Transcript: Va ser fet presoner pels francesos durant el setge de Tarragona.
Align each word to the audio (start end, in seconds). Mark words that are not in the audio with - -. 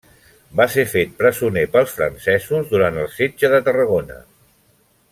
Va 0.59 0.65
ser 0.75 0.85
fet 0.93 1.11
presoner 1.19 1.65
pels 1.75 1.93
francesos 1.99 2.73
durant 2.75 2.99
el 3.05 3.13
setge 3.19 3.53
de 3.55 3.61
Tarragona. 3.69 4.19